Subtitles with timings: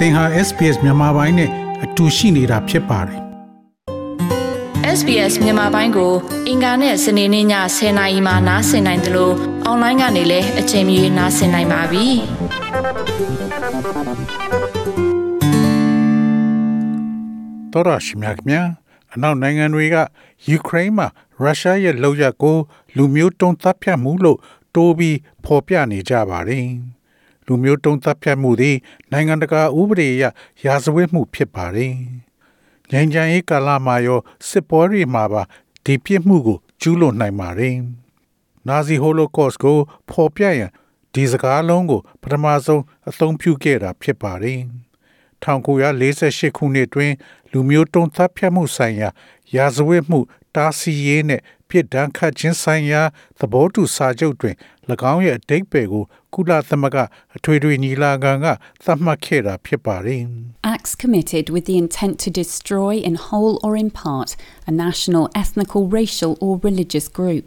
[0.00, 1.50] သင်ဟာ SPS မြန်မာပိုင်းနဲ့
[1.84, 3.20] အတူရှိနေတာဖြစ်ပါတယ်
[4.98, 6.12] SBS မြန်မာပိုင်းကို
[6.48, 7.46] အင်ကာနဲ့စနေနေ့ည
[7.76, 9.34] 10:00နာရီမှနားဆင်နိုင်တယ်လို့
[9.64, 12.06] အွန်လိုင်းကနေလည်းအချိန်မီနားဆင်နိုင်ပါပြီ။
[17.72, 18.68] တော်ရရှိမြခင်များ
[19.14, 19.96] အနောက်နိုင်ငံတွေက
[20.48, 21.06] ယူကရိန်းမှာ
[21.42, 22.56] ရုရှားရဲ့လောက်ရကို
[22.96, 24.38] လူမျိုးတုံးတပ်ဖြတ်မှုလို့
[24.74, 26.66] တိုးပြီးဖော်ပြနေကြပါတယ်။
[27.46, 28.76] လူမျိုးတုံးတပ်ဖြတ်မှုသည်
[29.12, 30.24] နိုင်ငံတကာဥပဒေအရ
[30.64, 31.94] ရာဇဝတ်မှုဖြစ်ပါတယ်။
[32.90, 35.42] ငြိမ်းချမ်းရေးကာလမှာရောစစ်ပွဲတွေမှာပါ
[35.84, 37.74] ဒီပြစ်မှုကိုကျူးလွန်နိုင်ပါတယ်။
[38.68, 39.78] နာဇီဟိုလိုကော့စ်ကို
[40.10, 40.70] ဖော်ပြရန်
[41.14, 44.60] ဒီစကားလုံးကို ပထမဆုံးအသုံးပြုခဲ့တာဖြစ်ပါတယ်။
[45.44, 47.12] 1948ခုနှစ်တွင်
[47.52, 49.08] လူမျိုးတုံးသတ်ဖြတ်မှုဆိုင်ရာ
[49.56, 50.20] ရာဇဝတ်မှု
[50.54, 53.01] တားဆီးရေးနဲ့ ပြစ်ဒဏ်ခတ်ခြင်းဆိုင်ရာ
[53.39, 54.55] သဘောတူစာချုပ်တွင်၎
[55.13, 56.97] င်းရဲ့အတိတ်ပဲကိုကုလသမဂ္ဂ
[57.35, 58.45] အထွေထွေညီလာခံက
[58.85, 60.21] သတ်မှတ်ခဲ့တာဖြစ်ပါတယ်။
[60.73, 64.29] Acts committed with the intent to destroy in whole or in part
[64.71, 67.45] a national, ethnical, racial, or religious group.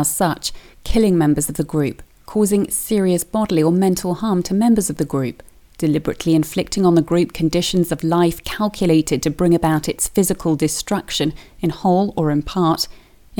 [0.00, 0.44] As such,
[0.90, 1.96] killing members of the group,
[2.34, 5.36] causing serious bodily or mental harm to members of the group,
[5.78, 11.32] deliberately inflicting on the group conditions of life calculated to bring about its physical destruction
[11.60, 12.88] in whole or in part,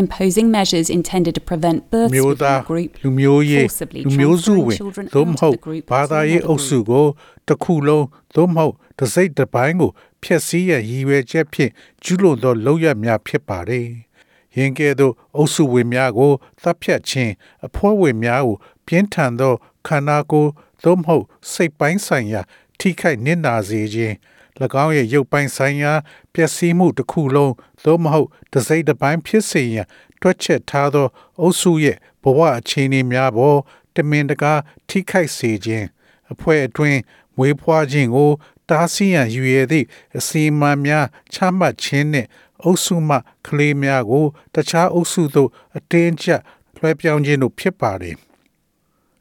[0.01, 4.65] imposing measures intended to prevent births မျိုး within သား the group, လူမျိုးရေး forcibly လူမျိုးစု transferring
[4.67, 6.85] ဝင် children သို့မ out ဟု of တ် the group ဘာ to သာရေး another အုပ်စု group.
[6.91, 7.05] ကို
[7.47, 9.91] တစ်ခုလုံးသို့မဟုတ်တစ်စိတ်တစ်ပိုင်းကို
[10.23, 11.71] ဖျက်ဆီးရန်ရည်ရွယ်ချက်ဖြင့်
[12.03, 13.87] ကျူးလွန်သောလုပ်ရများဖြစ်ပါတယ်။
[14.57, 17.33] ယင်ကဲ့သို့အုပ်စုဝင်များကိုသတ်ဖြတ်ခြင်း
[17.65, 18.55] အဖွဲ့ဝင်များကို
[18.85, 19.53] ပြင်းထန်သော
[19.87, 20.49] ခန္ဓာကိုယ်
[20.83, 22.41] သို့မဟုတ်စိတ်ပိုင်းဆိုင်ရာ
[22.79, 24.15] ထိခိုက်နစ်နာစေခြင်း၎
[24.59, 25.93] င်းရဲ့ရုပ်ပိုင်းဆိုင်ရာ
[26.33, 29.87] ပျက်စီးမှုတစ်ခုလုံးသို့မဟုတ်တစ်စိတ်တစ်ပိုင်းဖြစ်စေရန်
[30.21, 31.07] တွက်ချက်ထားသော
[31.41, 33.59] အုပ်စုရဲ့ဘဝအခြေအနေများပေါ်
[33.95, 34.53] တမင်တကာ
[34.87, 35.87] ထိခိုက်စေခြင်း
[36.31, 36.99] အဖွဲ့အတွင်း
[37.37, 38.31] မွေးဖွားခြင်းကို
[38.69, 39.85] တားဆီးရန်ယူရသည့်
[40.17, 42.27] အစီအမံများချမှတ်ခြင်းနှင့်
[42.63, 46.41] အုပ်စုမှကလေးများကို တခြားအုပ်စုသို့အတင်းကျပ်
[46.77, 48.15] လွှဲပြောင်းခြင်းတို့ဖြစ်ပါတယ်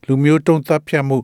[0.06, 1.19] လူမျိုးတုံးသတ်ဖြတ်မှု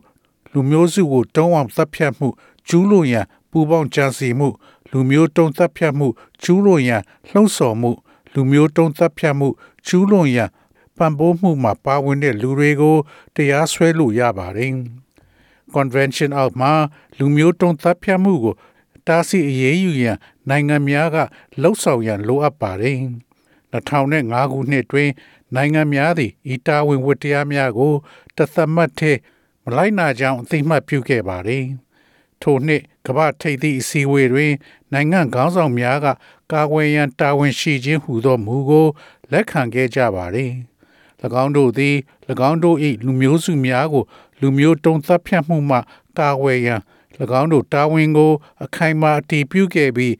[0.53, 2.27] လူမျိုးစုကိုတုံးအောင်သတ်ဖြတ်မှု
[2.67, 4.49] ကျူးလွန်ရန် ပူပေါင်းကြံစီမှု
[4.91, 6.07] လူမျိုးတုံးသတ်ဖြတ်မှု
[6.43, 7.91] ကျူးလွန်ရန်လှုံ့ဆော်မှု
[8.33, 9.47] လူမျိုးတုံးသတ်ဖြတ်မှု
[9.87, 10.49] ကျူးလွန်ရန်
[10.97, 12.97] ပံ့ပိုးမှုမှာပါဝင်တဲ့လူတွေကို
[13.35, 14.73] တရားစွဲလို့ရပါတယ်။
[15.75, 16.71] convention အောက်မှာ
[17.17, 18.55] လူမျိုးတုံးသတ်ဖြတ်မှုကို
[19.07, 20.17] တားဆီးအရေးယူရန်
[20.49, 21.17] နိုင်ငံများက
[21.61, 22.97] လှုံ့ဆော်ရန်လိုအပ်ပါတယ်။
[23.73, 25.09] 2005ခုနှစ်တွင်
[25.55, 27.93] နိုင်ငံများသည်ဤတာဝန်ဝတ္တရားများကို
[28.37, 29.11] တသမတ်ထဲ
[29.65, 31.63] မလိုက်နာကြောင်းအသိမှတ်ပြုခဲ့ပါတယ်။
[32.41, 34.53] ထိုနှစ်ကမ္ဘာထိပ်သည့်အစည်းအဝေးတွင်
[34.93, 36.07] နိုင်ငံခေါင်းဆောင်များက
[36.51, 38.87] ကာကွယ်ရန်တာဝန်ရှိခြင်းဟူသောမူကို
[39.31, 40.51] လက်ခံခဲ့ကြပါတယ်။၎
[41.43, 41.95] င်းတို့သည်၎
[42.49, 44.03] င်းတို့၏လူမျိုးစုများကို
[44.41, 45.77] လူမျိုးတုံးသတ်ဖြတ်မှုမှ
[46.19, 46.81] ကာကွယ်ရန်၎
[47.39, 48.31] င်းတို့တာဝန်ကို
[48.63, 50.13] အခိုင်အမာအတည်ပြုခဲ့ပြီး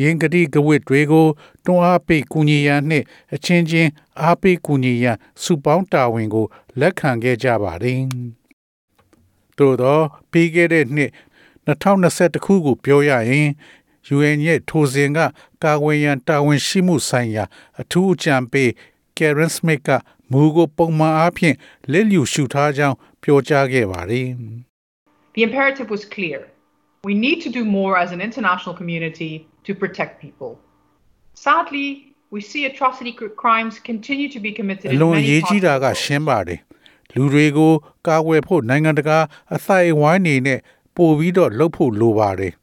[0.00, 1.26] ယင်ကတိကဝတ်တွေကို
[1.64, 3.90] တွန်းအားပေးကူညီရန်နှင့်အချင်းချင်း
[4.20, 6.46] အားပေးကူညီရန်စုပေါင်းတာဝန်ကို
[6.80, 8.00] လက်ခံခဲ့ကြပါတယ်။
[9.58, 9.98] သို့သော
[10.30, 11.10] ပြီးခဲ့တဲ့နှစ်
[11.72, 13.48] 2021ခုကိုပြောရရင်
[14.16, 15.18] UN ရဲ့ထိုစဉ်က
[15.64, 17.44] ကာကွယ်ရန်တာဝန်ရှိမှုဆိုင်ရာ
[17.80, 18.70] အထူးအကြံပေး
[19.16, 19.90] Karen Smith က
[20.32, 21.56] မူကိုပုံမှန်အားဖြင့်
[21.92, 24.28] လက်လျူရှုထားကြောင်းပြောကြားခဲ့ပါတယ်။
[25.36, 26.38] The imperative was clear.
[27.08, 29.32] We need to do more as an international community
[29.66, 30.50] to protect people.
[31.46, 31.88] Sadly,
[32.34, 35.48] we see atrocity cr- crimes continue to be committed အ in လွန်အ many ရေး parts
[35.48, 35.98] ကြီး of တာ the က world.
[36.04, 36.60] ရှင်းပါတယ်
[37.14, 37.72] လူတွေကို
[38.08, 39.18] ကာကွယ်ဖို့နိုင်ငံတကာ
[39.54, 40.58] အသိုက်အဝိုင်းနေနဲ့
[40.98, 42.54] ပို့ပြီးတော့လှုပ်ဖို့လိုပါတယ်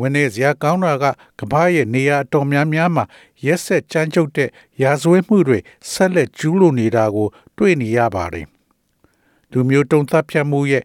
[0.00, 1.04] ဝင်နေစရာကောင်းတာက
[1.40, 3.04] ကမ္ဘာရဲ့နေရာအတော်များများမှာ
[3.44, 4.50] ရက်ဆက်ကြမ်းကြုတ်တဲ့
[4.82, 5.58] ရာဇဝတ်မှုတွေ
[5.90, 8.46] ဆက်လက်ကျူးလွန်နေတာကို တွေ့နေရပါတယ်
[9.52, 10.82] လူမျိုးတုံးသတ်ဖြတ်မှုရဲ့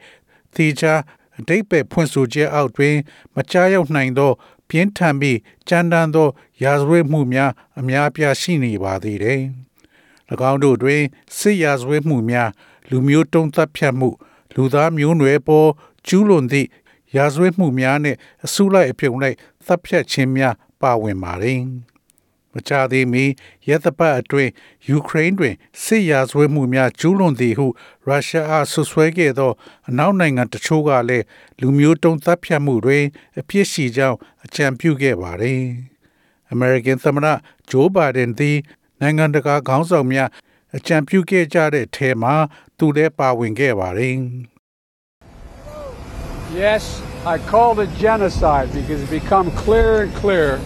[0.55, 0.93] သီချာ
[1.37, 2.95] အတိတ်ပဲဖွင့်ဆိုချက်အောက်တွင်
[3.35, 4.31] မကြားရောက်နိုင်သော
[4.69, 6.27] ပြင်းထန်ပြီးကြမ်းတမ်းသော
[6.63, 9.41] ရာဇဝတ်မှုများအများအပြားရှိနေပါသေးတယ်။၎
[10.51, 11.01] င်းတို့တွင်
[11.37, 12.49] စစ်ရာဇဝတ်မှုများ
[12.89, 14.09] လူမျိုးတုံးသတ်ဖြတ်မှု
[14.55, 15.69] လူသားမျိုးနွယ်ပေါ်
[16.07, 16.67] ကျူးလွန်သည့်
[17.15, 21.61] ရာဇဝတ်မှုများနှင့်အစုလိုက်အပြုံလိုက်သတ်ဖြတ်ခြင်းများပါဝင်ပါတယ်။
[22.53, 23.23] မကြသေးမီ
[23.67, 24.51] ရက်သပတ်အတွင်း
[24.87, 27.67] ယူကရိန်းတွင်စစ်ရာဇဝတ်မှုများကျူးလွန်သည်ဟု
[28.07, 29.51] ရုရှားအားဆွဆွဲခဲ့သော
[29.89, 31.25] အနောက်နိုင်ငံတချို့ကလည်း
[31.59, 33.03] လူမျိုးတုံးသတ်ဖြတ်မှုတွင်
[33.39, 35.61] အပြစ်ရှိကြောင်းအကြံပြုခဲ့ပါတယ်။
[36.53, 37.27] American သမ္မတ
[37.69, 38.57] ဂျိုးဘိုင်ဒန်သည်
[39.01, 40.29] နိုင်ငံတကာခေါင်းဆောင်များ
[40.77, 42.33] အကြံပြုခဲ့ကြတဲ့ထဲမှာ
[42.77, 44.17] သူလည်းပါဝင်ခဲ့ပါတယ်။
[46.54, 50.58] Yes, I called it genocide because it's become clearer and clearer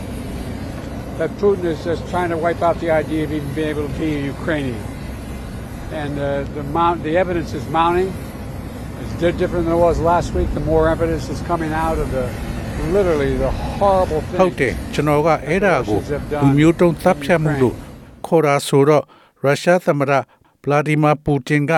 [1.18, 3.94] that Putin is just trying to wipe out the idea of even being able to
[3.98, 4.82] be a Ukrainian.
[5.92, 8.12] And uh, the, mount, the evidence is mounting.
[9.02, 10.48] It's di- different than it was last week.
[10.54, 12.26] The more evidence is coming out of the
[12.96, 14.58] literally the horrible ဟုတ် thing.
[14.60, 15.98] တယ်ကျွန်တော်ကအဲ့ဒါကို
[16.42, 17.74] လူမျိုးတုံးသတ်ဖြတ်မှုလို့
[18.26, 19.04] ခေါ်တာဆိုတော့
[19.42, 20.12] ရုရှားသမ္မတ
[20.62, 21.72] ဗလာဒီမာပူတင်က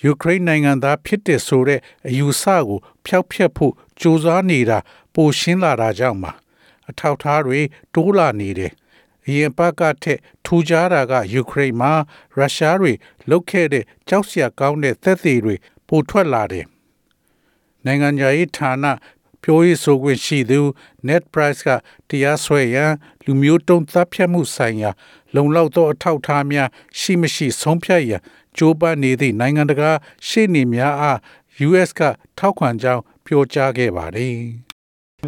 [0.00, 4.78] ယူကရိန်းနိုင်ငံသားဖြစ်တဲ့ဆိုတဲ့အယူဆကို ဖျောက်ဖျက်ဖို့ကြိုးစားနေတာ
[5.14, 6.32] ပိုရှင်းလာတာကြောင့်ပါ
[6.88, 7.60] အထောက်အထားတွေ
[7.94, 8.72] တိုးလာနေတယ်
[9.26, 11.92] အရင်ပတ်ကထက်ထူခြားတာကယူကရိန်းမှာ
[12.36, 12.92] ရုရှားတွေ
[13.30, 15.54] လုတ်ခဲ့တဲ့ကြောက်စရာကောင်းတဲ့သက်သေတွေ
[15.88, 16.66] ပိုထွက်လာတယ်
[17.84, 18.84] နိုင်ငံရေးဌာန
[19.42, 20.60] ပြောရေးဆိုခွင့်ရှိသူ
[21.06, 21.68] net price က
[22.08, 22.92] တရားစွဲရန်
[23.24, 24.90] လူမျိုးတုံးသတ်ဖြတ်မှုဆိုင်ရာ
[25.35, 26.67] လုံလောက်သောအထောက်အထားများ
[26.99, 28.21] ရှိမရှိဆုံးဖြတ်ရန်
[28.57, 29.91] ကြိုးပမ်းနေသည့်နိုင်ငံတကာ
[30.27, 31.17] ရှေ့နေများအား
[31.67, 32.01] US က
[32.39, 34.37] ထောက်ခံကြောင်းပြောကြားခဲ့ပါတယ်။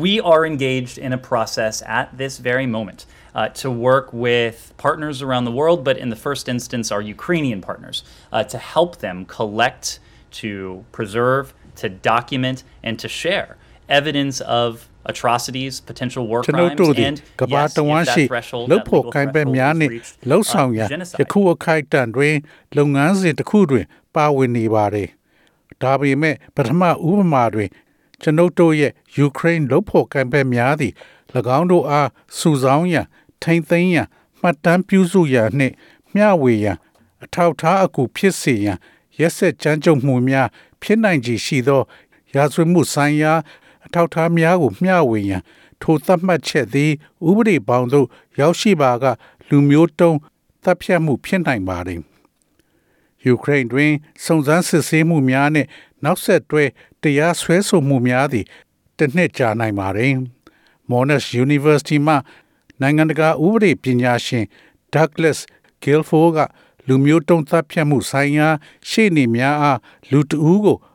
[0.08, 3.00] We are engaged in a process at this very moment
[3.34, 7.60] uh, to work with partners around the world, but in the first instance, our Ukrainian
[7.60, 10.00] partners, uh, to help them collect,
[10.42, 13.58] to preserve, to document, and to share
[13.90, 18.13] evidence of atrocities, potential war ကျွန်တော် crimes, တို့ဒီ and ကဘာ yes, တဝ if မ်း that
[18.13, 20.89] ရှိ threshold, လုတ် that ဖို့ legal ကိုင်ပဲ threshold များ is နဲ့ reached, လှုပ်ဆောင် uh, ရန်
[20.93, 21.19] genocide.
[21.21, 22.37] ယခုအခိုက်အတန့်တွင်
[22.77, 25.09] လုပ်ငန်းစဉ်တစ်ခုတွင် ပါဝင်နေပါတယ်
[25.83, 27.71] ဒါပေမဲ့ပထမဥပမာတွင်
[28.23, 30.95] ကျွန်ုပ်တို့ရဲ့ယူကရိန်းလုတ်ဖို့ကိုင်ပဲများသည့်၎
[31.59, 32.09] င်းတို့အား
[32.39, 33.07] စုဆောင်းရန်
[33.43, 34.07] ထိမ့်သိမ်းရန်
[34.41, 35.75] မှတ်တမ်းပြုစုရန်နှင့်
[36.15, 36.77] မျှဝေရန်
[37.25, 38.79] အထောက်ထားအကူဖြစ်စေရန်
[39.19, 40.49] ရက်ဆက်ကြမ်းကြုတ်မှုများ
[40.83, 41.83] ဖြစ်နိုင်ခြေရှိသော
[42.35, 43.33] ရာဇဝတ်မှုဆိုင်ရာ
[43.87, 45.43] အထောက်အထားများကိုမျှဝေရန်
[45.83, 46.91] ထိုသတ်မှတ်ချက်သည်
[47.29, 48.07] ဥပဒေပေါင်းသို့
[48.41, 49.05] ရောက်ရှိပါက
[49.49, 50.19] လူမျိုးတုံး
[50.63, 52.01] တပ်ဖြတ်မှုဖြစ်နိုင်ပါတယ်။
[53.25, 53.93] ယူကရိန်းတွင်
[54.25, 55.69] စုံစမ်းစစ်ဆေးမှုများနှင့်
[56.05, 56.65] နောက်ဆက်တွဲ
[57.03, 58.47] တရားစွဲဆိုမှုများသည်
[58.99, 60.13] တစ်နှစ်ကြာနိုင်ပါတယ်။
[60.91, 62.15] Monash University မှ
[62.81, 64.45] နိုင်ငံတကာဥပဒေပညာရှင်
[64.95, 65.39] Douglas
[65.83, 66.39] Guilford က
[66.89, 68.49] လူမျိုးတုံးတပ်ဖြတ်မှုဆိုင်ရာ
[68.89, 69.79] ရှေ့နေများအား
[70.11, 70.79] လူတဦးကို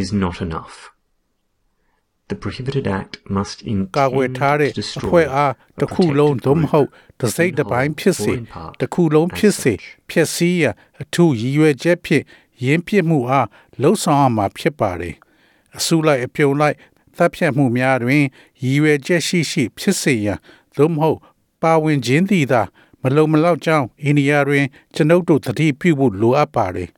[0.00, 0.74] is not enough.
[2.30, 3.56] The prohibited act must
[3.96, 6.88] ကာကွယ် intend ထားတဲ့ to အဖွဲ destroy အား a တစ်ခုလုံး protected သို့မ group ဟုတ်
[7.20, 9.84] တစ်စိတ် in တစ်ပိုင်း whole ဖြစ်စေ or in part တစ်ခုလုံး as ဖြစ်စေ such.
[10.10, 12.24] ဖြစ်စည်းရန်အထူးရည်ရွယ်ချက်ဖြင့်
[12.64, 13.48] ရင်းပြစ်မှုအား
[13.82, 15.14] လှုံ့ဆော်ရမှာဖြစ်ပါတယ်
[15.76, 16.76] အစုလိုက်အပြုံလိုက်
[17.16, 18.24] သတ်ဖြတ်မှုများတွင်
[18.62, 20.38] ရည်ရွယ်ချက်ရှိရှိ ဖြစ်စေရန်
[20.76, 21.18] သို့မဟုတ်
[21.62, 22.62] ပါဝင်ခြင်းသည်သာ
[23.02, 24.64] မလုံမလောက်ကြောင်းအိန္ဒိယတွင်
[24.94, 26.90] ကျွန်ုပ်တို့သတိပြုဖို့လိုအပ်ပါတယ်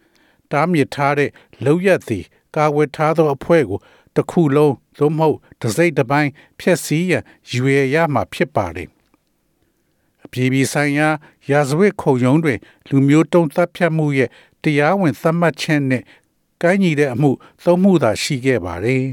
[0.53, 1.31] တားမြစ်ထားတဲ့
[1.65, 2.25] လောက်ရသည်
[2.56, 3.79] ကာဝယ်ထားသောအဖွဲ့ကို
[4.17, 6.31] တစ်ခုလုံးသို့မဟုတ်တစ်စိတ်တစ်ပိုင်း
[6.61, 7.23] ဖျက်ဆီးရန်
[7.53, 8.88] ရွေရမှာဖြစ်ပါတယ်
[10.25, 11.08] အပြည်ပြည်ဆိုင်ရာ
[11.50, 12.58] ရာဇဝတ်ခုံရုံးတွင်
[12.88, 14.31] လူမျိုးတုံးသတ်ဖြတ်မှုရဲ့
[14.62, 16.03] တရားဝင်သတ်မှတ်ချက်နဲ့
[16.62, 17.31] ကိုင်းညီတဲ့အမှု
[17.62, 19.05] သုံးမှုသာရှိခဲ့ပါတယ်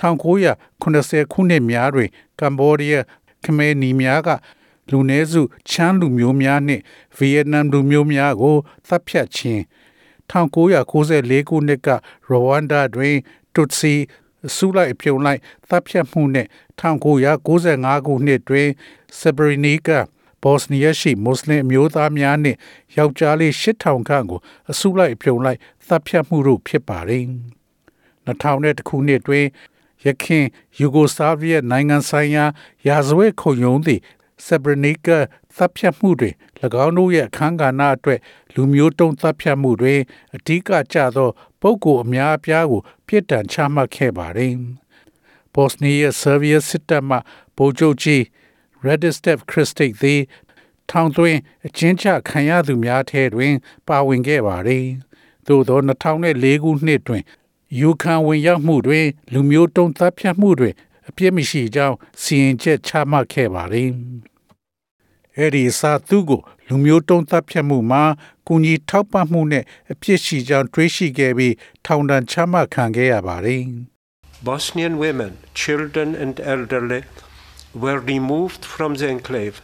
[0.00, 2.08] 1980ခုနှစ်များတွင်
[2.40, 3.04] ကမ္ဘောဒီးယား
[3.44, 4.28] ခမဲနီများက
[4.90, 6.82] လူနည်းစုချမ်းလူမျိုးများနှင့်
[7.16, 8.56] ဗီယက်နမ်လူမျိုးများကို
[8.88, 9.62] သတ်ဖြတ်ခြင်း
[10.32, 11.88] 1994ခုနှစ်က
[12.28, 13.16] ရဝမ်ဒါတွင်
[13.54, 13.94] တွတ်စီ
[14.46, 16.46] အစုလိုက်အပြုံလိုက်တပ်ဖြတ်မှုနဲ့
[16.80, 18.68] 1995ခုနှစ်တွင်
[19.18, 19.98] ဆဘရီနီကာ
[20.42, 22.58] ဘော့စနီးယားရှိမွတ်စလင်အမျိုးသားများနှင့်
[22.96, 25.58] ယောက်ျားလေး8000ခန့်ကိုအစုလိုက်အပြုံလိုက်
[25.88, 27.24] တပ်ဖြတ်မှုတို့ဖြစ်ပါတယ်
[28.26, 29.46] 2000ခုနှစ်တွင်
[30.06, 30.44] ယခင်
[30.78, 32.44] ယူဂိုစလာဗီးယားနိုင်ငံဆိုင်ရာ
[32.86, 34.00] ရာဇဝတ်ခုံရုံးသည်
[34.46, 35.18] ဆဘရနီကာ
[35.56, 36.34] တပ်ဖြတ်မှုတွင်၎
[36.84, 38.20] င်းတို့ရဲ့အခမ်းကဏ္ဍအတွက်
[38.54, 40.00] လူမျိုးတုံးတပ်ဖြတ်မှုတွင်
[40.36, 41.30] အဓိကကျသော
[41.60, 44.54] ပုဂ္ဂိုလ်အများအပြားကိုပြစ်ဒဏ်ချမှတ်ခဲ့ပါတယ်။
[45.54, 47.16] ဘော့စနီးယားဆာဗီယာစစ်တပ်မှ
[47.56, 48.22] ဗိုလ်ချုပ်ကြီး
[48.86, 50.20] Radistev Kristic သည်
[50.90, 53.54] ထောင်သွင်းအချင်းချခံရသူများထဲတွင်
[53.88, 54.84] ပါဝင်ခဲ့ပါတယ်။
[55.46, 57.22] သို့သော2004ခုနှစ်တွင်
[57.80, 60.74] ယူခံဝင်ရောက်မှုတွင် လူမျိုးတုံးတပ်ဖြတ်မှုတွင်
[61.08, 63.90] အပြစ်မရှိကြောင်းစီရင်ချက်ချမှတ်ခဲ့ပါတယ်။
[65.38, 68.02] အဲ့ဒီစာသူကိုလူမျိုးတုံးတပ်ဖြတ်မှုမှာ
[68.48, 71.54] ကုညီထောက်ပံ့မှုနဲ့အပြစ်ရှိကြောင်းတွေးရှိခဲ့ပြီး
[71.86, 73.62] ထောင်ဒဏ်ချမှတ်ခံခဲ့ရပါတယ်။
[74.48, 77.02] Bosnian women, children, and elderly
[77.82, 79.56] were removed from the enclave,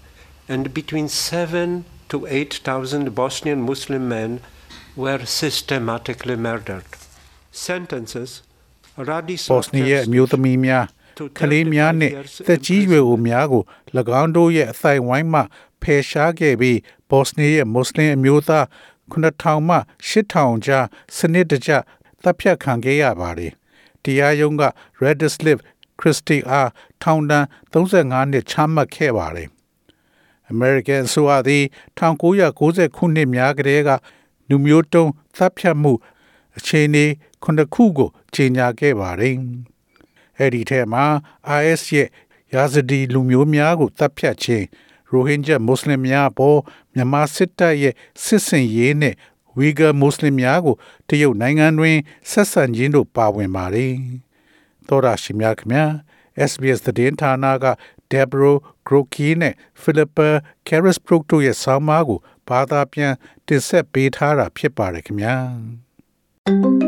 [0.52, 1.68] and between seven
[2.10, 4.30] to eight thousand Bosnian Muslim men
[5.02, 6.88] were systematically murdered.
[7.68, 8.30] Sentences
[9.08, 10.84] ဘော့စနီးယားအမျိုးသမီးများ
[11.38, 12.12] ကလေးများနဲ့
[12.46, 13.64] သက်ကြီးရွယ်အိုများကို၎
[14.20, 15.42] င်းတို့ရဲ့အသိုက်ဝိုင်းမှ
[15.82, 16.78] ဖယ်ရှားခဲ့ပြီး
[17.10, 18.64] ဘော့စနီးယားမွတ်စလင်အမျိုးသား
[19.12, 19.76] 9000မှ
[20.08, 21.70] 8000ကြားစနစ်တကျ
[22.22, 23.52] တပ်ဖြတ်ခံခဲ့ရပါတယ်။
[24.02, 24.62] တရားရုံးက
[25.02, 25.58] Redislav
[26.00, 26.70] ခရစ်စတီအား
[27.02, 29.48] ထောင်ဒဏ်35နှစ်ချမှတ်ခဲ့ပါတယ်။
[30.52, 31.64] American ဆိုအသည်
[31.98, 33.90] 1990ခုနှစ်များကတည်းက
[34.48, 35.92] လူမျိုးတုံးသတ်ဖြတ်မှု
[36.58, 37.04] အခြေအနေ
[37.42, 39.34] ခုနှစ်ခုကိုကြီးညာခဲ့ပါတယ်။
[40.38, 41.04] အဲ့ဒီထဲမှာ
[41.62, 42.08] IS ရဲ့
[42.54, 44.66] ယာဇဒီလူမျိုးများကိုတပ်ဖြတ်ခြင်း
[45.10, 46.58] ရိုဟင်ဂျာမွတ်စလင်များပေါ်
[46.94, 49.14] မြန်မာစစ်တပ်ရဲ့စစ်စင်ရေးနဲ့
[49.56, 50.76] ဝီဂါမွတ်စလင်များကို
[51.08, 51.96] တရုတ်နိုင်ငံတွင်
[52.30, 53.94] ဆက်ဆံခြင်းတို့ပါဝင်ပါတယ်။
[54.88, 55.90] သောရရှိမြခင်များ
[56.50, 57.66] SBS သတင်းဌာနက
[58.10, 58.52] Debro
[58.86, 60.28] Groki နဲ့ Philippa
[60.68, 62.18] Carisbrook တို့ရဲ့ဆောင်းပါးကို
[62.48, 63.12] ဘာသာပြန်
[63.46, 65.36] တင်ဆက်ပေးထားတာဖြစ်ပါတယ်ခင်ဗျာ။